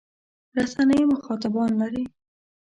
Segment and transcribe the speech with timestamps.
[0.57, 2.03] رسنۍ مخاطبان لري.